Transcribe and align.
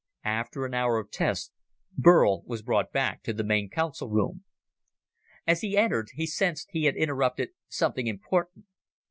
After 0.25 0.65
an 0.65 0.73
hour 0.73 0.97
of 0.97 1.11
tests, 1.11 1.51
Burl 1.95 2.41
was 2.47 2.63
brought 2.63 2.91
back 2.91 3.21
to 3.21 3.33
the 3.33 3.43
main 3.43 3.69
council 3.69 4.09
room. 4.09 4.43
As 5.45 5.61
he 5.61 5.77
entered, 5.77 6.07
he 6.15 6.25
sensed 6.25 6.69
he 6.71 6.85
had 6.85 6.95
interrupted 6.95 7.51
something 7.69 8.07
important. 8.07 8.65